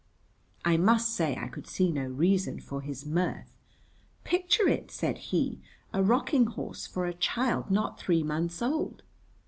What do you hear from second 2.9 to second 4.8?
mirth. "Picture